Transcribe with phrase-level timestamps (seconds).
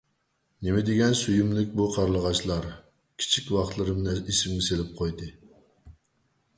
[0.67, 2.67] نېمىدېگەن سۆيۈملۈك بۇ قارلىغاچلار!
[3.23, 5.33] كىچىك ۋاقىتلىرىمنى ئېسىمگە سېلىپ قويدى.